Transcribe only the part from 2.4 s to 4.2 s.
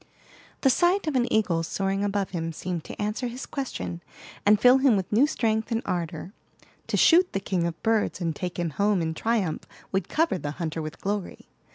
seemed to answer his question,